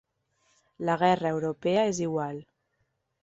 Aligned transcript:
La 0.89 0.95
guerra 1.03 1.29
europea 1.35 1.85
és 1.91 1.99
igual. 2.07 2.39